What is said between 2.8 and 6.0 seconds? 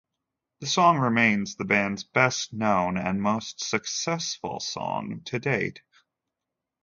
and most successful song to date.